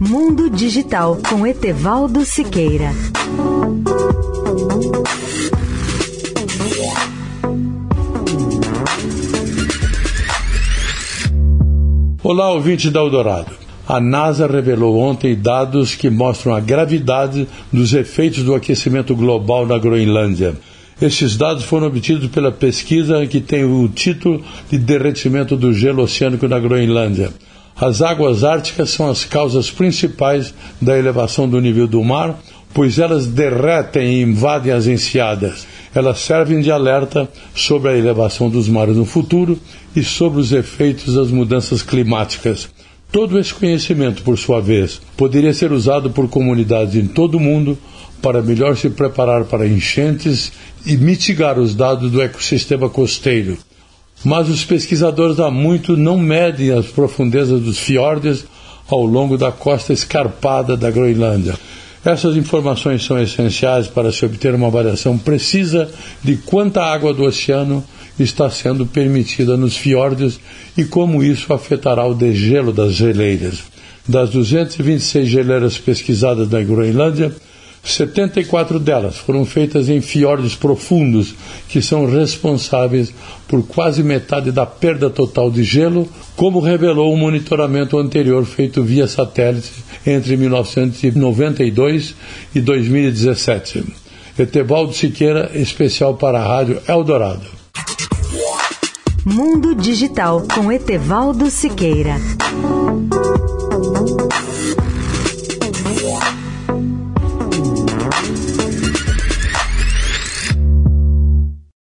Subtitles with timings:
[0.00, 2.92] Mundo Digital com Etevaldo Siqueira.
[12.22, 13.50] Olá, ouvinte da Eldorado.
[13.88, 19.78] A NASA revelou ontem dados que mostram a gravidade dos efeitos do aquecimento global na
[19.78, 20.54] Groenlândia.
[21.02, 26.46] Estes dados foram obtidos pela pesquisa que tem o título de Derretimento do Gelo Oceânico
[26.46, 27.32] na Groenlândia.
[27.80, 32.36] As águas árticas são as causas principais da elevação do nível do mar,
[32.74, 35.64] pois elas derretem e invadem as enseadas.
[35.94, 39.58] Elas servem de alerta sobre a elevação dos mares no futuro
[39.94, 42.68] e sobre os efeitos das mudanças climáticas.
[43.12, 47.78] Todo esse conhecimento, por sua vez, poderia ser usado por comunidades em todo o mundo
[48.20, 50.50] para melhor se preparar para enchentes
[50.84, 53.56] e mitigar os dados do ecossistema costeiro.
[54.24, 58.44] Mas os pesquisadores há muito não medem as profundezas dos fiordes
[58.88, 61.54] ao longo da costa escarpada da Groenlândia.
[62.04, 65.90] Essas informações são essenciais para se obter uma avaliação precisa
[66.22, 67.84] de quanta água do oceano
[68.18, 70.40] está sendo permitida nos fiordes
[70.76, 73.62] e como isso afetará o degelo das geleiras.
[74.06, 77.32] Das 226 geleiras pesquisadas na Groenlândia,
[77.94, 81.34] 74 delas foram feitas em fiordes profundos,
[81.68, 83.12] que são responsáveis
[83.46, 88.82] por quase metade da perda total de gelo, como revelou o um monitoramento anterior feito
[88.82, 89.70] via satélite
[90.06, 92.14] entre 1992
[92.54, 93.84] e 2017.
[94.38, 97.58] Etevaldo Siqueira, especial para a Rádio Eldorado.
[99.24, 102.16] Mundo Digital com Etevaldo Siqueira.